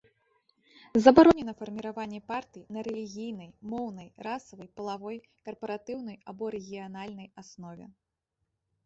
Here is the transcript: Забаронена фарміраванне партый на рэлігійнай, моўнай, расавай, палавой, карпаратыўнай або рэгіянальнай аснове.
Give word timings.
Забаронена 1.07 1.53
фарміраванне 1.59 2.21
партый 2.31 2.63
на 2.77 2.83
рэлігійнай, 2.87 3.49
моўнай, 3.73 4.07
расавай, 4.29 4.69
палавой, 4.79 5.17
карпаратыўнай 5.51 6.17
або 6.35 6.43
рэгіянальнай 6.57 7.29
аснове. 7.43 7.85